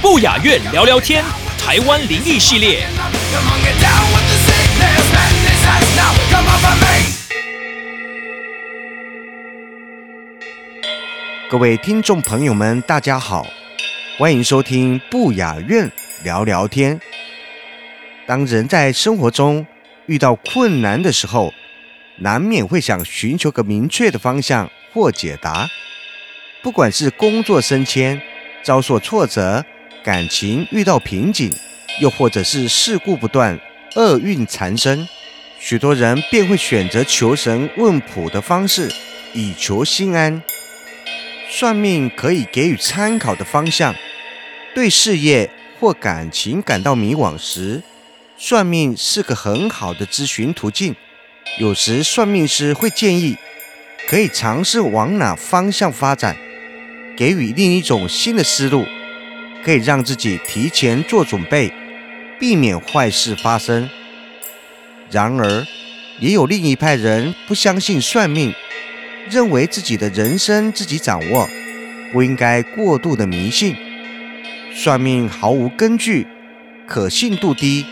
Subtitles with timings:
[0.00, 1.24] 不雅院聊聊天，
[1.58, 2.86] 台湾灵异系列。
[11.50, 13.44] 各位听众朋友们，大家好，
[14.16, 15.90] 欢迎收听不雅院
[16.22, 17.00] 聊聊天。
[18.24, 19.66] 当人在生活中
[20.06, 21.52] 遇到困难的时候，
[22.18, 25.68] 难免会想寻求个明确的方向或解答。
[26.64, 28.18] 不管是工作升迁、
[28.62, 29.62] 遭受挫折、
[30.02, 31.52] 感情遇到瓶颈，
[32.00, 33.60] 又或者是事故不断、
[33.96, 35.06] 厄运缠身，
[35.60, 38.90] 许多人便会选择求神问卜的方式，
[39.34, 40.42] 以求心安。
[41.50, 43.94] 算命可以给予参考的方向。
[44.74, 47.82] 对事业或感情感到迷惘时，
[48.38, 50.96] 算命是个很好的咨询途径。
[51.58, 53.36] 有时算命师会建议，
[54.08, 56.34] 可以尝试往哪方向发展，
[57.16, 58.84] 给予另一种新的思路，
[59.64, 61.72] 可以让自己提前做准备，
[62.38, 63.88] 避免坏事发生。
[65.10, 65.66] 然而，
[66.18, 68.52] 也有另一派人不相信算命。
[69.30, 71.48] 认为自己的人生自己掌握，
[72.12, 73.74] 不应该过度的迷信。
[74.74, 76.26] 算命毫无根据，
[76.86, 77.86] 可信度低，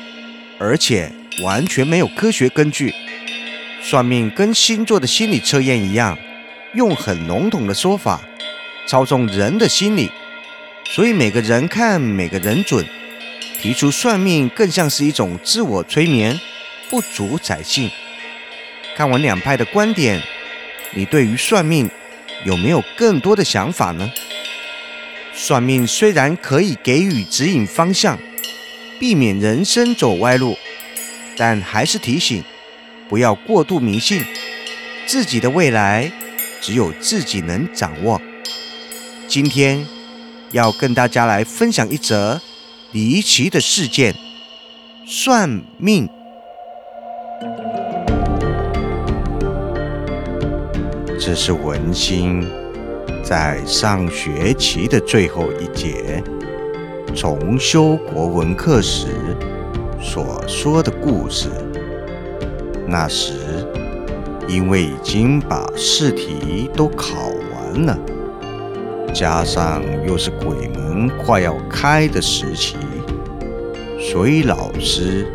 [0.59, 1.11] 而且
[1.43, 2.93] 完全没有科学根据。
[3.81, 6.19] 算命跟星座的心理测验一样，
[6.75, 8.21] 用很笼统的说法
[8.87, 10.11] 操纵人的心理，
[10.85, 12.87] 所以每个人看每个人准。
[13.61, 16.39] 提出算命更像是一种自我催眠，
[16.91, 17.89] 不足宰信。
[18.97, 20.21] 看完两派的观点。
[20.95, 21.89] 你对于算命
[22.45, 24.13] 有没有更多的想法呢？
[25.33, 28.19] 算命虽然可以给予指引方向，
[29.01, 30.59] 避免人生走歪路，
[31.37, 32.45] 但还是提醒
[33.09, 34.23] 不要过度迷信。
[35.07, 36.13] 自己的未来
[36.61, 38.21] 只有自己能掌握。
[39.33, 39.87] 今天
[40.51, 42.39] 要跟大家来分享一则
[42.91, 44.15] 离奇的事件——
[45.09, 46.07] 算命。
[51.19, 52.47] 这是文心
[53.25, 56.23] 在上学期的最后一节
[57.17, 59.07] 重修国文课时
[59.99, 61.49] 所说的故事。
[62.87, 63.67] 那时，
[64.47, 67.15] 因为已经把试题都考
[67.55, 67.99] 完了，
[69.13, 72.77] 加上又是鬼门快要开的时期，
[74.01, 75.27] 所以老师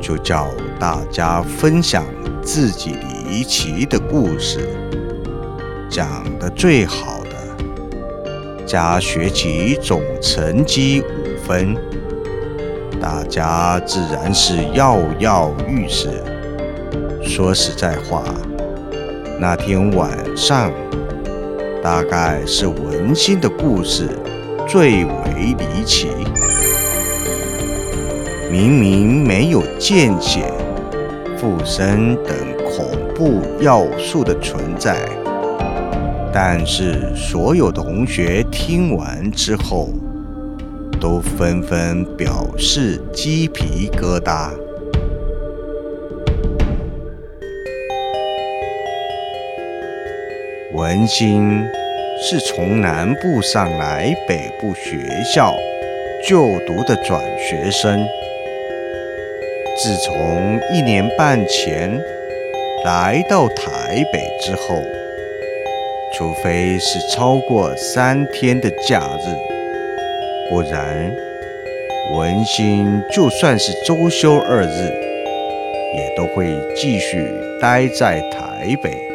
[0.00, 0.48] 就叫
[0.78, 2.04] 大家分享
[2.42, 2.96] 自己
[3.28, 4.68] 离奇的故事。
[5.88, 11.76] 讲的最好的，加学习总成绩五分，
[13.00, 16.08] 大家自然是跃跃欲试。
[17.22, 18.24] 说实在话，
[19.38, 20.72] 那天晚上，
[21.86, 24.08] 大概是文心的故事
[24.68, 26.08] 最为离奇。
[28.50, 30.52] 明明没有见血、
[31.38, 34.96] 附身等恐怖要素的存在。
[36.34, 39.90] 但是，所有同学听完之后，
[41.00, 44.50] 都纷纷表示鸡皮疙瘩。
[50.76, 51.66] 文心
[52.20, 55.56] 是从南部上来北部学校
[56.28, 58.06] 就读的转学生，
[59.78, 61.98] 自从一年半前
[62.84, 64.82] 来到台北之后。
[66.14, 71.10] 除非是超过三天的假日，不然
[72.14, 74.92] 文心就算是周休二日，
[75.96, 77.30] 也都会继续
[77.60, 79.05] 待在台北。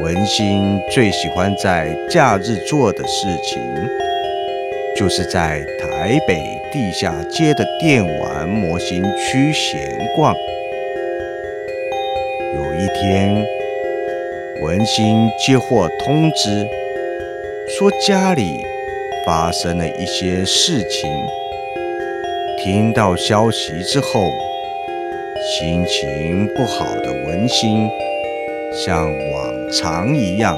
[0.00, 3.60] 文心最喜欢在假日做的事情，
[4.96, 6.40] 就是在台北
[6.72, 9.80] 地下街的电玩模型区闲
[10.14, 10.34] 逛。
[12.54, 13.44] 有一天。
[14.60, 16.66] 文心接获通知，
[17.78, 18.60] 说家里
[19.24, 21.08] 发生了一些事情。
[22.60, 24.28] 听到消息之后，
[25.44, 27.88] 心情不好的文心，
[28.72, 30.56] 向往常一样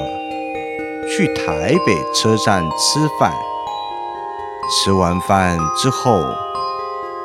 [1.09, 3.31] 去台北车站吃饭。
[4.69, 6.21] 吃完饭之后，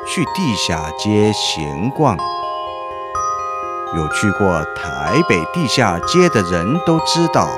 [0.07, 2.17] 去地下街闲逛。
[3.95, 7.49] 有去过台北地下街的人都知道，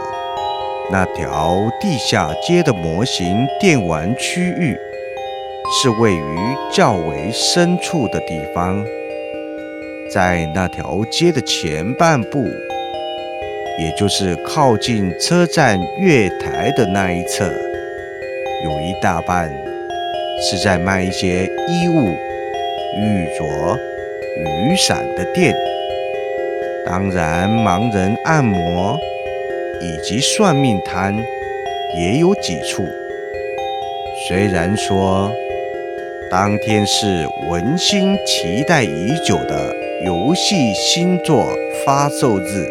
[0.92, 4.78] 那条地下街的模型电玩区域
[5.82, 6.40] 是位于
[6.72, 8.86] 较为深处的地方。
[10.14, 12.48] 在那条街的前半部，
[13.80, 17.46] 也就是靠近车站月台的那一侧，
[18.66, 19.50] 有一大半
[20.42, 22.10] 是在卖一些衣物、
[22.98, 23.78] 玉镯、
[24.38, 25.56] 雨伞的店。
[26.86, 28.98] 当然，盲人按摩
[29.82, 31.16] 以及算命摊
[31.98, 32.84] 也有几处。
[34.28, 35.32] 虽然说
[36.30, 39.74] 当天是文心期待已久的。
[40.06, 41.46] 游戏新作
[41.86, 42.66] 发售日，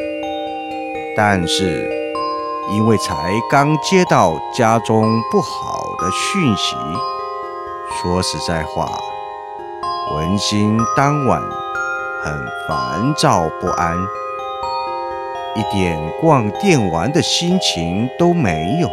[1.20, 1.90] 但是
[2.70, 6.76] 因为才刚接到家中不好的讯息，
[8.00, 8.96] 说实在话，
[10.14, 11.42] 文心当晚
[12.22, 12.32] 很
[12.68, 13.96] 烦躁不安，
[15.56, 18.88] 一点逛电玩的心情都没有。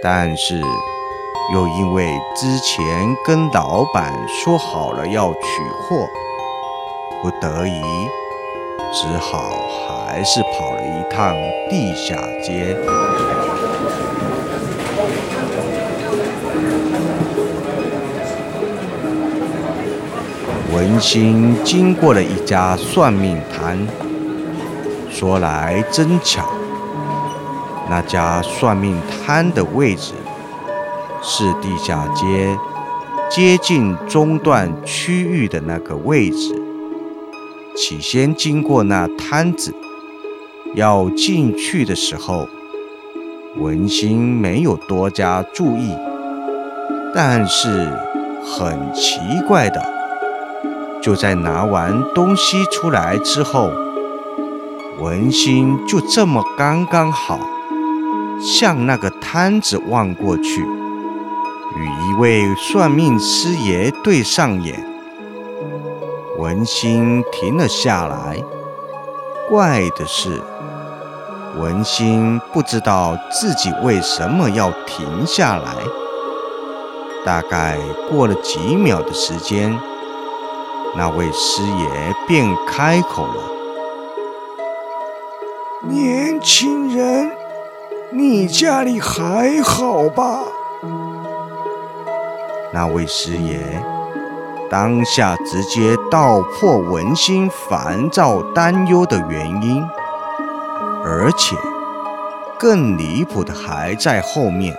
[0.00, 0.60] 但是
[1.52, 5.40] 又因为之前跟老板说好了要取
[5.80, 6.06] 货。
[7.20, 7.82] 不得已，
[8.96, 9.50] 只好
[9.88, 11.34] 还是跑了一趟
[11.68, 12.76] 地下街。
[20.72, 23.84] 文心经过了一家算命摊，
[25.10, 26.48] 说来真巧，
[27.90, 30.12] 那家算命摊的位置
[31.20, 32.56] 是地下街
[33.28, 36.63] 接近中段区域的那个位置。
[37.76, 39.74] 起先经过那摊子，
[40.74, 42.48] 要进去的时候，
[43.56, 45.92] 文心没有多加注意。
[47.12, 47.90] 但是
[48.44, 49.84] 很奇怪的，
[51.02, 53.72] 就在拿完东西出来之后，
[55.00, 57.40] 文心就这么刚刚好
[58.40, 64.93] 向那个摊子望过去，与一位算命师爷对上眼。
[66.44, 68.44] 文心停了下来。
[69.48, 70.42] 怪的是，
[71.58, 75.72] 文心不知道自己为什么要停下来。
[77.24, 77.78] 大概
[78.10, 79.74] 过了几秒的时间，
[80.94, 83.40] 那位师爷便开口了
[85.88, 87.32] ：“年轻人，
[88.10, 90.40] 你家里还好吧？”
[92.70, 93.82] 那位师爷。
[94.74, 99.80] 当下直接道破文心烦躁担忧的原因，
[101.04, 101.54] 而且
[102.58, 104.76] 更离谱的还在后面。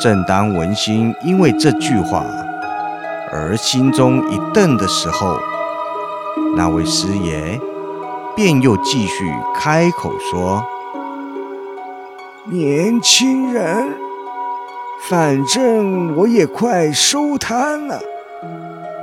[0.00, 2.24] 正当文心因为这句话
[3.32, 5.38] 而心中一瞪的时候，
[6.56, 7.60] 那位师爷
[8.34, 10.66] 便又继续开口说
[12.50, 13.94] ：“年轻人，
[15.08, 18.00] 反正我也快收摊了。”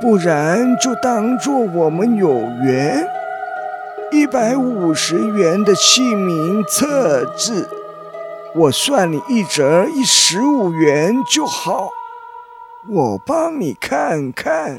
[0.04, 2.28] 不然就当做我们有
[2.62, 3.08] 缘，
[4.12, 7.66] 一百五十元的姓名册字，
[8.54, 11.88] 我算你一折一十五元就好，
[12.86, 14.78] 我帮你看看。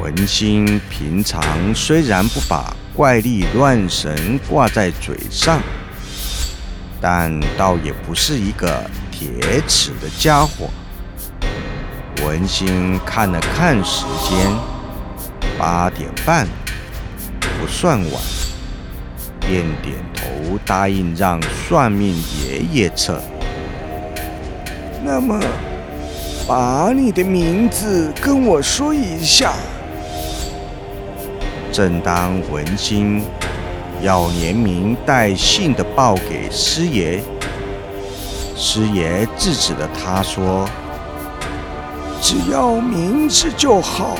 [0.00, 5.60] 文心平常虽然不把怪力乱神挂在嘴上。
[7.02, 10.70] 但倒也不是一个铁齿的家伙。
[12.24, 14.38] 文心看了看时间，
[15.58, 16.46] 八点半，
[17.40, 18.22] 不算晚，
[19.40, 23.20] 便点头答应让算命爷爷测。
[25.04, 25.40] 那么，
[26.46, 29.52] 把你的名字跟我说一下。
[31.72, 33.24] 正当文心。
[34.02, 37.20] 要连名带姓的报给师爷，
[38.56, 40.68] 师爷制止了他，说
[42.20, 44.16] ：“只要名字就好，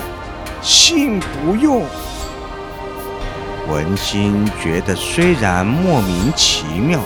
[0.62, 1.82] 姓不用。”
[3.68, 7.00] 文心觉得虽然莫名其妙，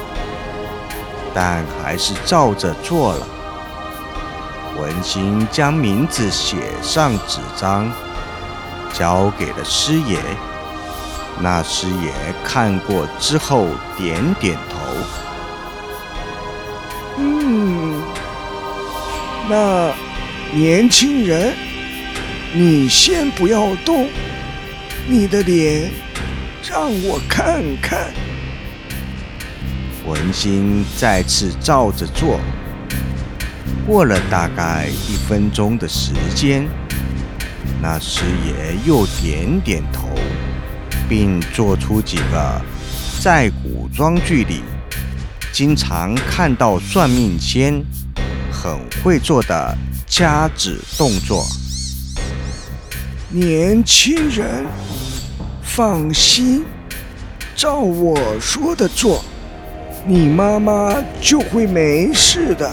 [1.32, 3.26] 但还是照着做了。
[4.78, 7.90] 文心将名字写上纸张，
[8.92, 10.18] 交给了师爷。
[11.40, 12.12] 那师爷
[12.42, 14.78] 看过之后，点点头。
[17.18, 18.02] 嗯，
[19.48, 19.92] 那
[20.52, 21.52] 年轻人，
[22.54, 24.08] 你先不要动，
[25.06, 25.90] 你的脸
[26.68, 28.10] 让我看看。
[30.06, 32.40] 文心再次照着做。
[33.86, 36.66] 过了大概一分钟的时间，
[37.80, 40.05] 那师爷又点点头，
[41.08, 42.60] 并做出几个
[43.20, 44.60] 在古装剧里
[45.52, 47.82] 经常看到算命仙
[48.50, 51.44] 很会做的掐指动作。
[53.28, 54.64] 年轻人，
[55.62, 56.64] 放心，
[57.54, 59.24] 照我说的做，
[60.06, 62.70] 你妈妈就会没事的。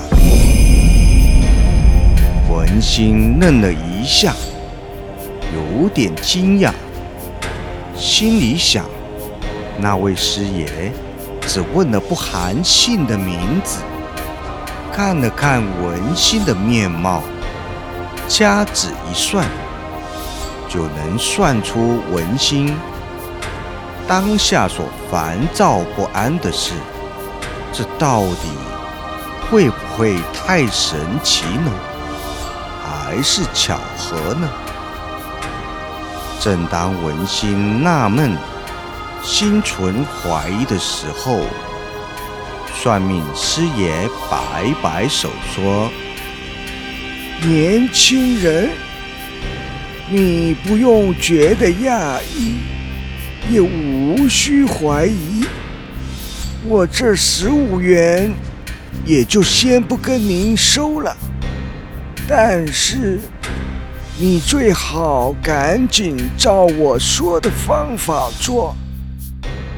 [2.49, 4.35] 文心愣了一下，
[5.53, 6.71] 有点惊讶，
[8.03, 8.83] 心里想：
[9.77, 10.91] 那位师爷
[11.47, 13.79] 只问了不含姓的名字，
[14.91, 17.23] 看了看文心的面貌，
[18.27, 19.47] 掐指一算，
[20.67, 22.75] 就能算出文心
[24.05, 26.73] 当下所烦躁不安的事。
[27.71, 28.49] 这到底
[29.49, 31.71] 会不会太神奇呢？
[32.83, 34.49] 还是巧合呢？
[36.43, 38.35] 正当文心纳闷、
[39.23, 41.39] 心存怀疑的时候，
[42.75, 45.89] 算命师爷摆摆手说
[47.47, 48.71] ：“年轻人，
[50.09, 52.55] 你不用觉得讶异，
[53.49, 55.45] 也无需怀疑。
[56.65, 58.33] 我这十五元，
[59.05, 61.15] 也就先不跟您收了。”
[62.27, 63.21] 但是，
[64.25, 68.73] 你最好赶紧照我说的方法做，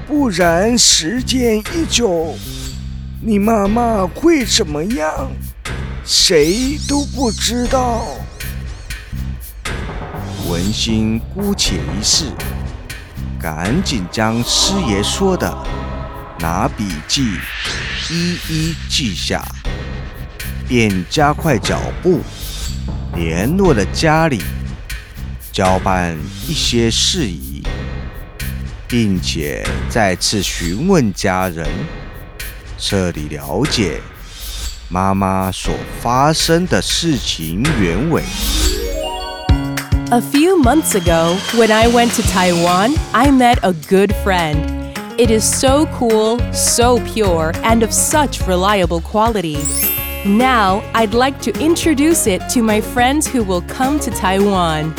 [0.05, 2.35] 不然时间一久，
[3.23, 5.31] 你妈妈会怎么样，
[6.05, 8.05] 谁都不知道。
[10.47, 12.25] 文心姑且一试，
[13.41, 15.51] 赶紧将师爷说的
[16.37, 17.31] 拿笔记
[18.11, 19.43] 一一记下。
[20.67, 22.21] 便加快脚步，
[23.15, 24.41] 联络了家里，
[25.49, 27.63] 交办一些事宜，
[28.89, 31.65] 并且再次询问家人，
[32.77, 34.01] 彻底了解
[34.89, 38.21] 妈妈所发生的事情原委。
[40.11, 44.57] A few months ago, when I went to Taiwan, I met a good friend.
[45.17, 49.59] It is so cool, so pure, and of such reliable quality.
[50.25, 54.91] Now, I'd like to introduce it to my friends who will come to Taiwan.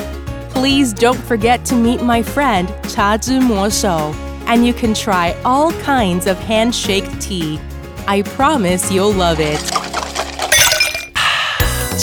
[0.50, 4.14] Please don't forget to meet my friend Cha Zhi Mo Shou,
[4.46, 7.58] and you can try all kinds of handshake tea.
[8.06, 9.58] I promise you'll love it.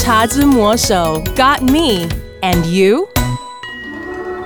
[0.03, 2.09] Cha Zhi Mo Shou got me,
[2.41, 3.07] and you?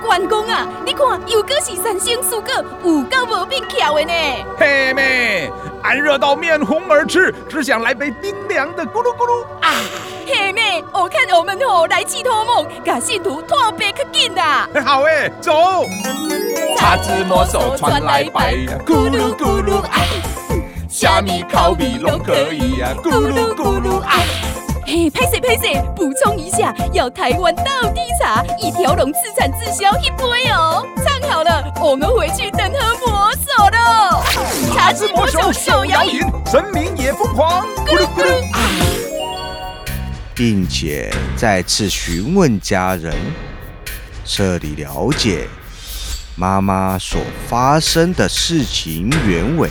[0.08, 2.50] 关公啊，你看又搁是三星四果，
[2.82, 4.14] 有够无变巧的呢。
[4.58, 5.52] 嘿妹，
[5.84, 9.76] 俺热到面红耳赤，只想来杯冰凉的咕噜咕噜啊！
[10.26, 14.70] 嘿妹，我看我们吼来去托梦，把信徒托白可紧啦。
[14.86, 15.52] 好诶，走。
[16.78, 20.08] 叉子魔手传来白，咕噜咕噜哎，
[20.88, 24.26] 虾米烤米拢可以呀，咕噜咕噜哎。
[24.90, 27.64] 嘿，拍摄拍摄，补充一下，要台湾道
[27.94, 30.82] 地茶，一条龙自产自销一杯哦。
[31.04, 34.24] 唱好了，我们回去等喝魔手喽。
[34.74, 38.62] 茶之魔手手摇饮，神明也疯狂，咕噜咕噜啊！
[40.34, 43.14] 并且再次询问家人，
[44.24, 45.50] 彻底了解
[46.38, 49.70] 妈妈所发生的事情原委。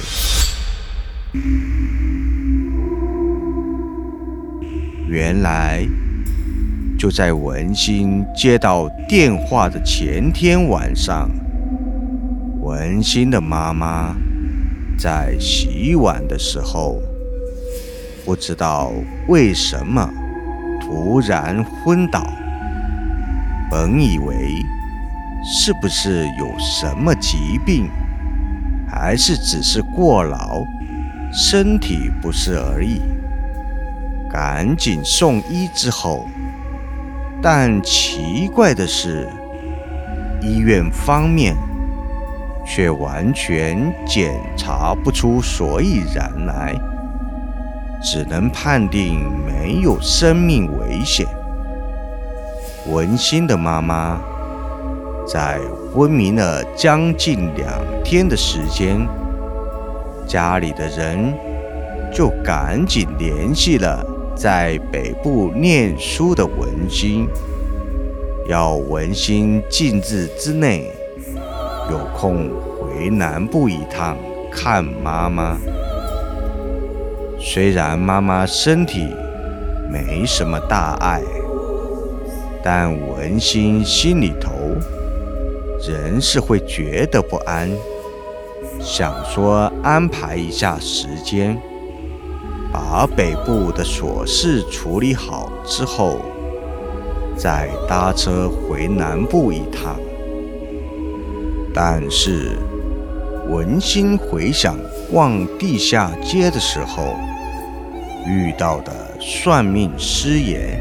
[5.16, 5.82] 原来
[6.98, 11.30] 就在文心接到电话的前天晚上，
[12.60, 14.14] 文心的妈妈
[14.98, 17.00] 在洗碗的时候，
[18.26, 18.92] 不知道
[19.26, 20.06] 为什么
[20.82, 22.22] 突然昏倒。
[23.70, 24.34] 本以为
[25.42, 27.88] 是不是有什么疾病，
[28.86, 30.62] 还是只是过劳、
[31.32, 33.00] 身体不适而已。
[34.30, 36.26] 赶紧送医之后，
[37.42, 39.28] 但奇怪的是，
[40.42, 41.54] 医院方面
[42.66, 46.74] 却完全检查不出所以然来，
[48.02, 51.26] 只能判定没有生命危险。
[52.88, 54.20] 文心的妈妈
[55.26, 55.58] 在
[55.92, 57.68] 昏迷了将近两
[58.04, 59.06] 天的时间，
[60.26, 61.32] 家里的人
[62.12, 64.04] 就赶紧联系了。
[64.36, 67.26] 在北部念书的文心，
[68.46, 70.92] 要文心近日之内
[71.90, 74.18] 有空回南部一趟
[74.52, 75.56] 看妈妈。
[77.40, 79.08] 虽然妈妈身体
[79.90, 81.22] 没什么大碍，
[82.62, 84.50] 但文心心里头
[85.88, 87.70] 仍是会觉得不安，
[88.80, 91.58] 想说安排一下时间，
[92.72, 96.20] 把北部的琐事处理好之后，
[97.36, 99.96] 再搭车回南部一趟。
[101.74, 102.58] 但是
[103.48, 104.76] 文心回想
[105.10, 107.14] 逛地下街的时候。
[108.28, 110.80] 遇到的算命师爷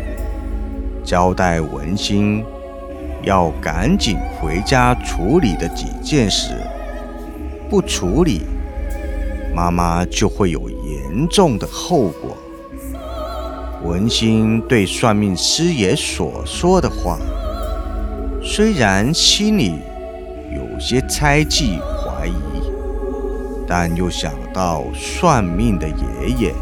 [1.03, 2.43] 交代文心
[3.21, 6.55] 要赶紧回家处理的几件事，
[7.69, 8.41] 不处理，
[9.53, 12.37] 妈妈就会有严重的后果。
[13.83, 17.19] 文心对算命师爷所说的话，
[18.43, 19.75] 虽然心里
[20.53, 22.33] 有些猜忌怀疑，
[23.67, 26.53] 但又想到算命的爷爷。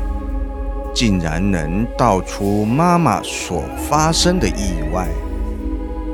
[0.96, 5.08] 竟然能道出妈妈所发生的意外，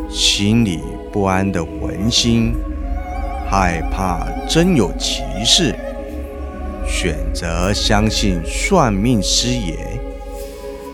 [0.09, 0.79] 心里
[1.11, 2.55] 不安的文心，
[3.49, 5.75] 害怕真有其事，
[6.89, 9.77] 选择相信算命师爷，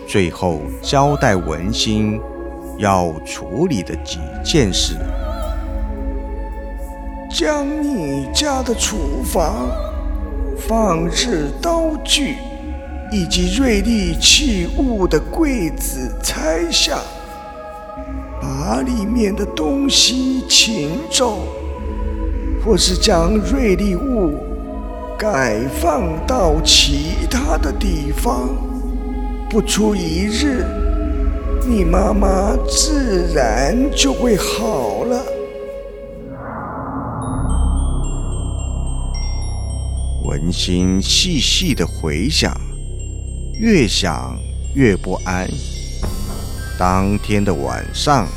[0.06, 2.20] 最后交代文心
[2.78, 4.94] 要处理的几件事：
[7.30, 9.68] 将你家的厨房
[10.68, 12.36] 放置刀具。
[13.12, 16.98] 以及锐利器物的柜子拆下，
[18.42, 21.38] 把里面的东西请走，
[22.64, 24.36] 或是将锐利物
[25.18, 28.50] 改放到其他的地方。
[29.48, 30.64] 不出一日，
[31.66, 35.24] 你妈妈自然就会好了。
[40.24, 42.54] 文心细细的回想。
[43.58, 44.38] 越想
[44.74, 45.48] 越不安。
[46.78, 48.28] 当天的晚上，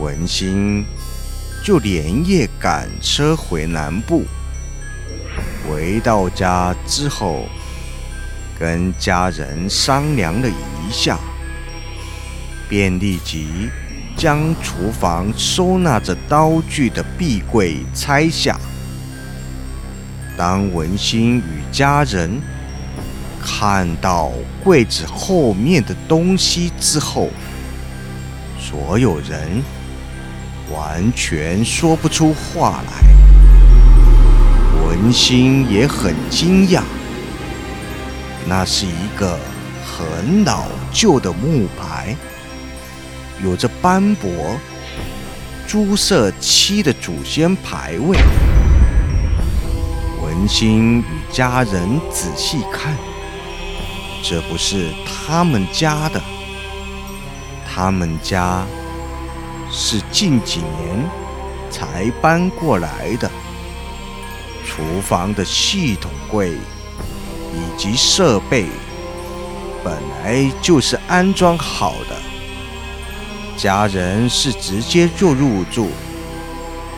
[0.00, 0.84] 文心
[1.64, 4.24] 就连夜赶车回南部。
[5.70, 7.44] 回到家之后，
[8.58, 11.16] 跟家人商量了一下，
[12.68, 13.70] 便立即
[14.16, 18.58] 将厨房收纳着刀具的壁柜拆下。
[20.36, 22.40] 当文心与家人。
[23.42, 24.30] 看到
[24.62, 27.30] 柜子后面的东西之后，
[28.58, 29.62] 所有人
[30.70, 33.09] 完全说不出话来。
[35.02, 36.82] 文心也很惊讶，
[38.46, 39.38] 那是一个
[39.82, 42.14] 很老旧的木牌，
[43.42, 44.30] 有着斑驳
[45.66, 48.18] 朱色漆的祖先牌位。
[50.22, 52.94] 文心与家人仔细看。
[54.22, 56.20] 这不是他们家的，
[57.66, 58.66] 他们家
[59.70, 61.08] 是近几年
[61.70, 63.30] 才搬过来的。
[64.80, 68.64] 厨房的系统柜以及设备
[69.84, 69.92] 本
[70.24, 72.16] 来就是安装好的，
[73.58, 75.90] 家人是直接就入住，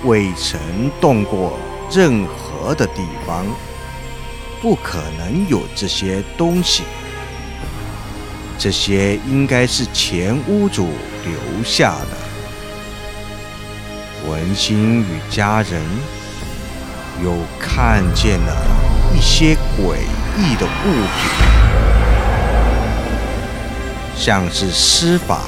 [0.05, 0.61] 未曾
[1.01, 1.59] 动过
[1.91, 3.45] 任何的地方，
[4.61, 6.85] 不可能有这些东西。
[8.59, 10.87] 这些应该是前屋主
[11.25, 12.17] 留下的。
[14.31, 15.83] 文心与家人
[17.21, 18.57] 又看见了
[19.13, 19.97] 一些诡
[20.39, 21.31] 异的物品，
[24.17, 25.41] 像是施法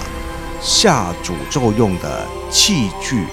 [0.60, 3.26] 下诅咒用的器具。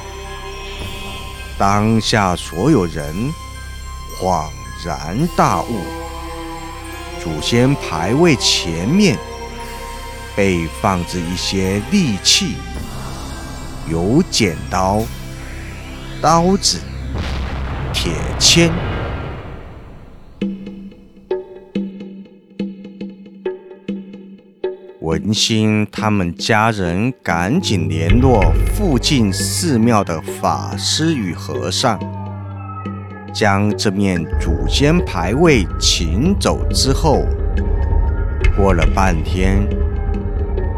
[1.57, 3.33] 当下所有人
[4.19, 4.49] 恍
[4.85, 5.81] 然大悟，
[7.23, 9.17] 祖先牌位前面。
[10.33, 12.55] 被放置一些利器，
[13.89, 15.03] 有剪刀、
[16.21, 16.79] 刀子、
[18.03, 18.67] 铁签。
[25.01, 28.41] 文心他们家人赶紧联络
[28.73, 31.99] 附近寺庙的法师与和尚，
[33.31, 37.23] 将这面祖先牌位请走之后，
[38.57, 39.61] 过了半天。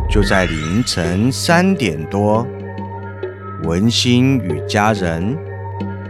[0.09, 2.45] 就在凌晨三点多，
[3.63, 5.37] 文心与家人，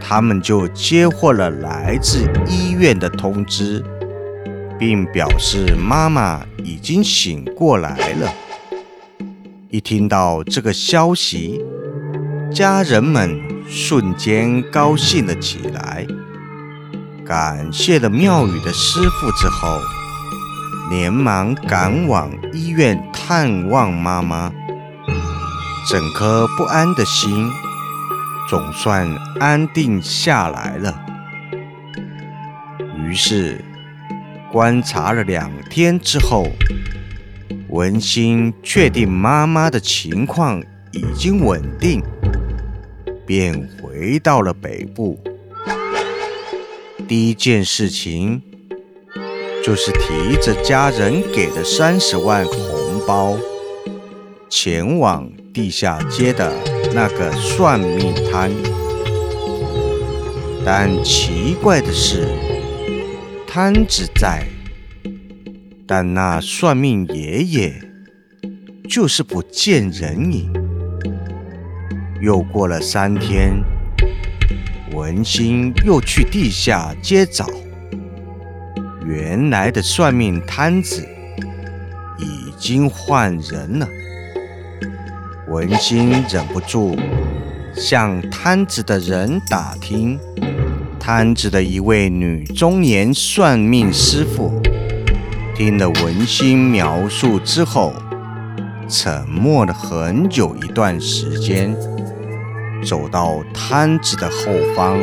[0.06, 3.82] 他们就接获了来自医院的通知，
[4.78, 8.30] 并表示妈妈已经醒过来了。
[9.70, 11.64] 一听到这个消息，
[12.52, 16.06] 家人们瞬间高兴了起来。
[17.24, 19.80] 感谢了庙宇的师傅之后，
[20.90, 24.52] 连忙赶往医院探望妈妈。
[25.90, 27.50] 整颗不安的心
[28.48, 29.08] 总算
[29.40, 31.00] 安定下来了。
[32.98, 33.64] 于是，
[34.52, 36.46] 观察了两天之后，
[37.68, 42.02] 文心确定妈妈的情况已经稳定，
[43.26, 45.18] 便回到了北部。
[47.06, 48.40] 第一件事情
[49.64, 53.36] 就是提着家人给的三十万红包，
[54.48, 56.52] 前往地下街的
[56.94, 58.50] 那个算命摊。
[60.64, 62.28] 但奇怪的是，
[63.46, 64.46] 摊子在，
[65.86, 67.74] 但那算命爷爷
[68.88, 70.50] 就是不见人影。
[72.20, 73.62] 又过了三天。
[74.92, 77.50] 文心又去地下街找，
[79.04, 81.04] 原来的算命摊子
[82.16, 83.88] 已经换人了。
[85.48, 86.96] 文心忍不住
[87.76, 90.18] 向摊子的人打听，
[90.98, 94.60] 摊子的一位女中年算命师傅
[95.54, 97.92] 听了文心描述之后，
[98.88, 101.76] 沉默了很久一段时间。
[102.82, 104.98] 走到摊子的后方，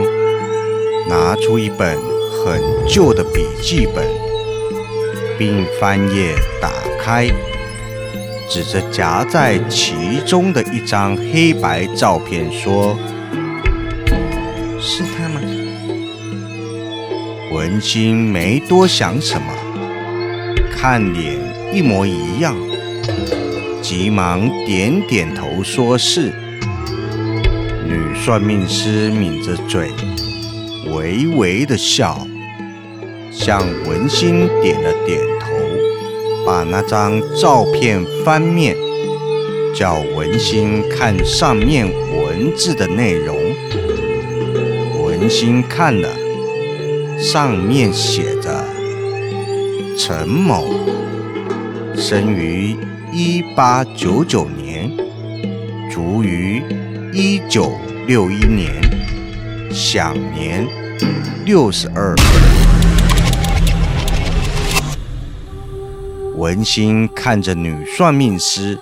[1.07, 4.07] 拿出一本很旧的笔记本，
[5.37, 7.27] 并翻页打开，
[8.53, 12.99] 指着夹在其中的一张黑白照片说
[14.77, 15.39] ：“是他吗？”
[17.55, 19.53] 文心没多想什么，
[20.69, 21.37] 看脸
[21.73, 22.53] 一模一样，
[23.81, 26.33] 急忙点点头说是。
[27.87, 29.91] 女算命师抿着嘴，
[30.93, 32.27] 微微的笑，
[33.31, 35.40] 向文心点了点头，
[36.45, 38.75] 把那张照片翻面，
[39.75, 43.37] 叫文心看上面文字的内容。
[45.03, 46.09] 文心看了，
[47.17, 48.63] 上面写着：
[49.97, 50.65] 陈某，
[51.95, 52.75] 生于
[53.11, 54.91] 一八九九年，
[55.89, 56.61] 卒于。
[57.13, 57.73] 一九
[58.07, 58.71] 六一年，
[59.69, 60.65] 享年
[61.43, 62.15] 六十二。
[66.41, 68.79] 文心看着女算命师，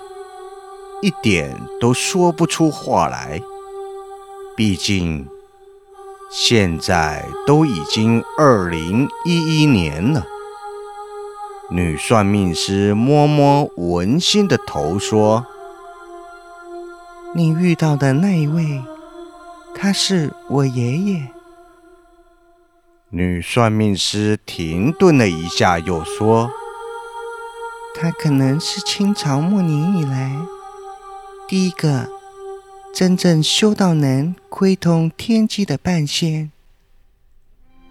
[1.02, 3.38] 一点都说不出话来。
[4.56, 5.28] 毕竟
[6.30, 10.24] 现在都已经二零一一年了。
[11.70, 15.44] 女算命师摸摸文心的头，说。
[17.34, 18.82] 你遇到的那一位，
[19.74, 21.28] 他是我爷爷。
[23.10, 26.50] 女算命师停顿了一下，又说
[27.94, 30.34] ：“他可能是清朝末年以来
[31.48, 32.08] 第一个
[32.94, 36.50] 真正修道能窥通天机的半仙。”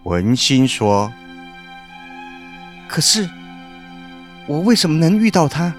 [0.03, 1.11] 文心说
[2.87, 3.29] ：“可是
[4.47, 5.73] 我为什么能遇到他，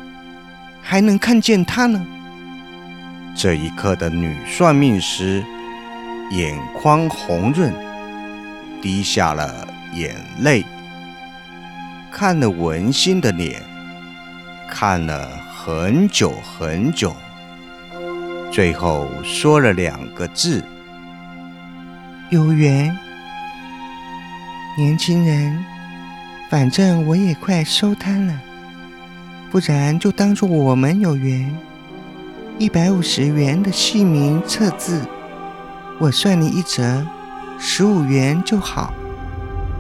[0.83, 2.06] 还能看见他呢？”
[3.35, 5.42] 这一刻的女算命师
[6.30, 7.72] 眼眶红润，
[8.83, 10.64] 滴下了眼泪，
[12.12, 13.62] 看了文心的脸，
[14.70, 17.14] 看了很久很久，
[18.52, 20.64] 最后说了两个字
[22.30, 22.96] ：“有缘。”
[24.78, 25.62] 年轻人，
[26.48, 28.40] 反正我也快收摊了，
[29.50, 31.54] 不然就当做我们有缘。
[32.59, 35.04] 一百五十元的姓名测字，
[35.98, 37.04] 我算你一折，
[37.59, 38.94] 十五元就好。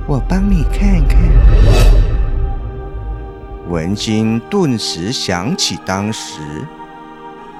[0.06, 1.89] 我帮你看看。
[3.70, 6.40] 文心顿时想起当时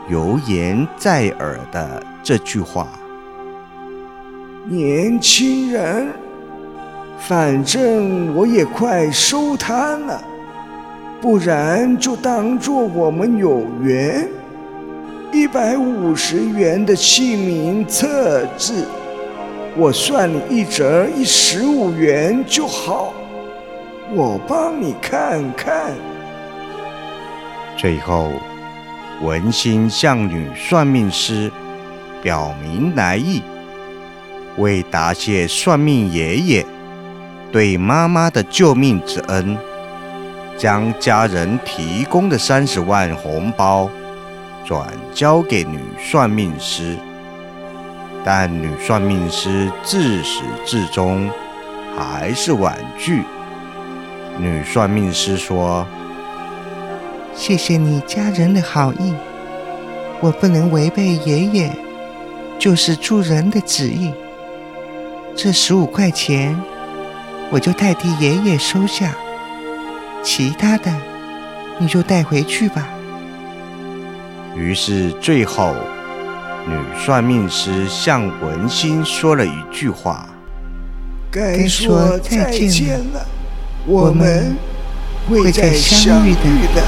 [0.08, 2.88] 油言在耳的这句话
[4.66, 6.08] ：“年轻人，
[7.16, 10.20] 反正我也快收摊了，
[11.20, 14.28] 不然就当做我们有缘。”
[15.32, 18.84] 一百五十元的姓名测字，
[19.76, 23.14] 我算你一折，一十五元就好。
[24.12, 25.92] 我帮你看看。
[27.76, 28.32] 最后，
[29.22, 31.50] 文心向女算命师
[32.20, 33.40] 表明来意，
[34.56, 36.66] 为答谢算命爷爷
[37.52, 39.56] 对妈妈的救命之恩，
[40.58, 43.88] 将家人提供的三十万红包
[44.66, 46.96] 转交给女算命师，
[48.24, 51.30] 但女算命师自始至终
[51.96, 53.22] 还是婉拒。
[54.40, 55.86] 女算命师说
[57.36, 59.12] ：“谢谢你家人的好意，
[60.18, 61.70] 我不能违背爷爷
[62.58, 64.10] 就是助人的旨意。
[65.36, 66.58] 这十五块钱，
[67.50, 69.14] 我就代替爷爷收下，
[70.22, 70.90] 其他的
[71.78, 72.88] 你就带回去吧。”
[74.56, 75.74] 于是最后，
[76.66, 80.26] 女算命师向文心说了一句话
[81.30, 83.26] ：“该说再见了。”
[83.86, 84.56] 我们
[85.28, 86.82] 会再相遇的。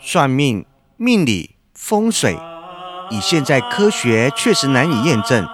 [0.00, 0.64] 算命、
[0.96, 2.38] 命理、风水，
[3.10, 5.46] 以现在科学确实难以验证。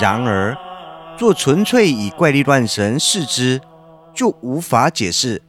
[0.00, 0.56] 然而，
[1.18, 3.60] 若纯粹以怪力乱神视之，
[4.14, 5.42] 就无法解释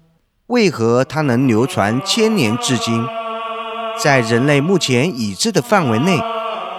[0.48, 3.06] 为何它能流传千年至今。
[3.98, 6.20] 在人类目前已知的范围内，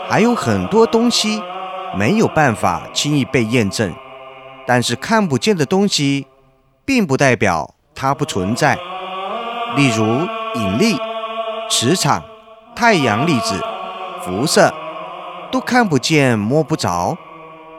[0.09, 1.43] 还有很多东西
[1.97, 3.93] 没有办法轻易被验证。
[4.67, 6.27] 但是看不见的东西，
[6.85, 8.77] 并不代表它不存在。
[9.77, 10.05] 例如
[10.55, 10.97] 引力、
[11.71, 12.23] 磁场、
[12.75, 13.61] 太阳粒子、
[14.23, 14.73] 辐射，
[15.51, 17.17] 都看不见、摸不着，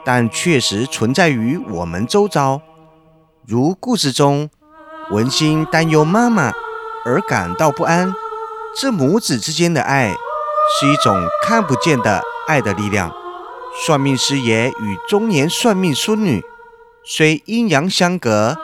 [0.04, 2.60] 但确实存在于我们周遭。
[3.46, 4.48] 如故事中，
[5.10, 6.52] 文心担忧妈妈
[7.04, 8.12] 而感到不安。
[8.80, 10.14] 这母子之间的爱
[10.78, 13.12] 是一种看不见的爱的力量。
[13.84, 16.44] 算命师爷与中年算命孙女
[17.02, 18.56] 虽阴阳相隔，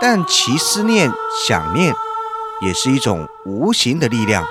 [0.00, 1.12] 但其思念、
[1.46, 1.94] 想念
[2.62, 4.46] 也是一种无形的力量。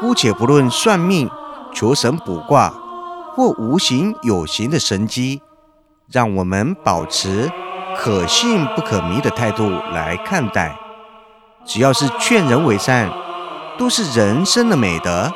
[0.00, 1.30] 姑且不论算命、
[1.72, 2.74] 求神卜卦
[3.36, 5.42] 或无形有形的神机，
[6.10, 7.48] 让我们保持
[7.96, 10.76] 可信不可迷的态度来看待。
[11.64, 13.23] 只要是劝人为善。
[13.76, 15.32] 都是人生的美德，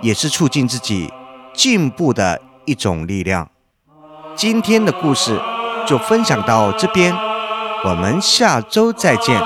[0.00, 1.12] 也是促进自己
[1.54, 3.48] 进步的一种力量。
[4.34, 5.40] 今天的故事
[5.86, 7.14] 就分享到这边，
[7.84, 9.40] 我们下周再见。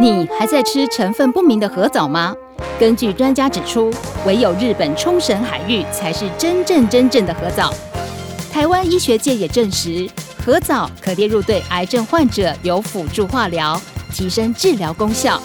[0.00, 2.32] 你还在吃成分不明的核藻吗？
[2.78, 3.92] 根据专家指出，
[4.24, 7.74] 唯有日本冲绳海域才是真正真正的核藻。
[8.58, 10.10] 台湾医学界也证实，
[10.44, 13.80] 核藻可列入对癌症患者有辅助化疗，
[14.12, 15.40] 提升治疗功效，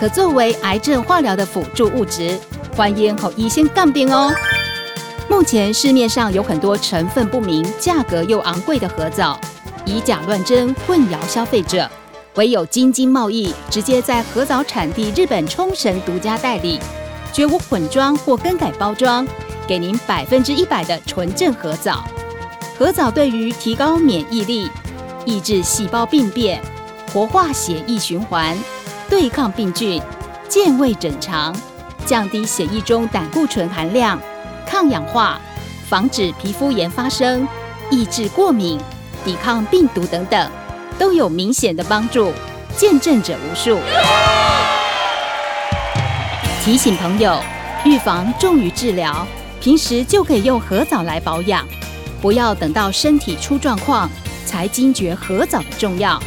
[0.00, 2.36] 可作为癌症化疗的辅助物质。
[2.76, 4.34] 欢迎和医生杠病哦。
[5.30, 9.38] 目前市面上有很多成分不明、价格又昂贵的核藻，
[9.84, 11.88] 以假乱真，混淆消费者。
[12.34, 16.80] 唯有京津贸易直接在核藻产地日本冲绳独家代理，
[17.32, 19.24] 绝无混装或更改包装，
[19.68, 22.04] 给您百分之一百的纯正核藻。
[22.78, 24.70] 核藻对于提高免疫力、
[25.24, 26.60] 抑制细胞病变、
[27.10, 28.54] 活化血液循环、
[29.08, 30.00] 对抗病菌、
[30.46, 31.56] 健胃整肠、
[32.04, 34.20] 降低血液中胆固醇含量、
[34.66, 35.40] 抗氧化、
[35.88, 37.48] 防止皮肤炎发生、
[37.90, 38.78] 抑制过敏、
[39.24, 40.50] 抵抗病毒等等，
[40.98, 42.30] 都有明显的帮助，
[42.76, 43.78] 见证者无数。
[46.62, 47.40] 提醒朋友，
[47.86, 49.26] 预防重于治疗，
[49.62, 51.66] 平时就可以用核藻来保养。
[52.20, 54.10] 不要等到身体出状况
[54.44, 56.22] 才惊觉核藻的重要。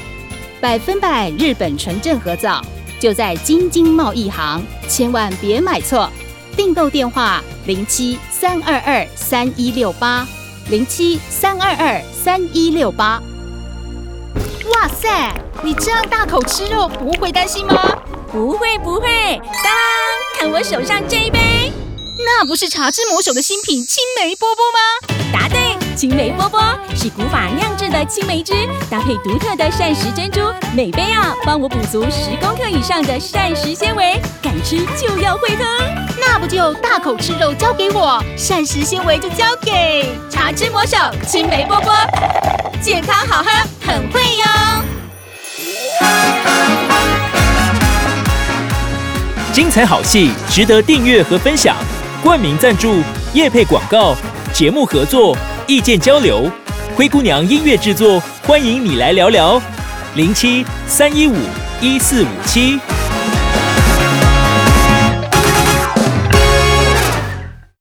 [0.61, 2.61] 百分百日本纯正核藻
[2.99, 6.09] 就在京津贸易行，千万别买错。
[6.57, 10.27] 订购电话：零七三二二三一六八
[10.69, 13.21] 零七三二二三一六八。
[14.73, 17.97] 哇塞，你这样大口吃肉，不会担心吗？
[18.31, 19.73] 不会不会，当
[20.37, 21.71] 看我手上这一杯，
[22.17, 25.18] 那不是茶之魔手的新品青梅波波吗？
[25.31, 25.77] 答对。
[25.95, 26.61] 青梅波波。
[26.95, 28.53] 是古法酿制的青梅汁，
[28.89, 30.41] 搭配独特的膳食珍珠，
[30.75, 35.63] 每杯啊帮我补足十公克以上的膳食纤维，敢吃就要会喝，
[36.19, 41.93] 那不就大口吃肉交给我，膳食纤维就交给茶之魔手青梅波波，
[42.81, 43.49] 健康好喝
[43.85, 44.45] 很会哟。
[49.53, 51.75] 精彩好戏值得订阅和分享，
[52.21, 53.01] 冠名赞助、
[53.33, 54.15] 夜配广告、
[54.53, 55.37] 节目合作。
[55.67, 56.49] 意见交流，
[56.95, 59.61] 灰姑娘音乐制作，欢迎你来聊聊，
[60.15, 61.35] 零七三一五
[61.81, 62.79] 一四五七。